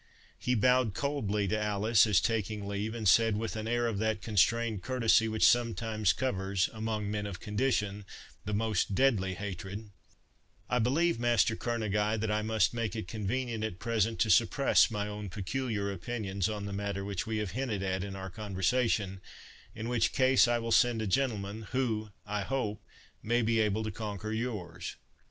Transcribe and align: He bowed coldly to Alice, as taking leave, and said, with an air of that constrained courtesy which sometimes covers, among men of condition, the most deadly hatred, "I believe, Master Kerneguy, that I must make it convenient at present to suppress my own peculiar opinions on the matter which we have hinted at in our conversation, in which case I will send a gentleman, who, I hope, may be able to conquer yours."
He 0.39 0.55
bowed 0.55 0.95
coldly 0.95 1.47
to 1.49 1.61
Alice, 1.61 2.07
as 2.07 2.19
taking 2.19 2.67
leave, 2.67 2.95
and 2.95 3.07
said, 3.07 3.37
with 3.37 3.55
an 3.55 3.67
air 3.67 3.85
of 3.85 3.99
that 3.99 4.19
constrained 4.19 4.81
courtesy 4.81 5.27
which 5.27 5.47
sometimes 5.47 6.11
covers, 6.11 6.71
among 6.73 7.11
men 7.11 7.27
of 7.27 7.39
condition, 7.39 8.05
the 8.43 8.53
most 8.55 8.95
deadly 8.95 9.35
hatred, 9.35 9.91
"I 10.67 10.79
believe, 10.79 11.19
Master 11.19 11.55
Kerneguy, 11.55 12.17
that 12.19 12.31
I 12.31 12.41
must 12.41 12.73
make 12.73 12.95
it 12.95 13.07
convenient 13.07 13.63
at 13.63 13.77
present 13.77 14.17
to 14.21 14.31
suppress 14.31 14.89
my 14.89 15.07
own 15.07 15.29
peculiar 15.29 15.91
opinions 15.91 16.49
on 16.49 16.65
the 16.65 16.73
matter 16.73 17.05
which 17.05 17.27
we 17.27 17.37
have 17.37 17.51
hinted 17.51 17.83
at 17.83 18.03
in 18.03 18.15
our 18.15 18.31
conversation, 18.31 19.21
in 19.75 19.87
which 19.87 20.13
case 20.13 20.47
I 20.47 20.57
will 20.57 20.71
send 20.71 21.03
a 21.03 21.05
gentleman, 21.05 21.67
who, 21.73 22.09
I 22.25 22.41
hope, 22.41 22.83
may 23.21 23.43
be 23.43 23.59
able 23.59 23.83
to 23.83 23.91
conquer 23.91 24.31
yours." 24.31 24.95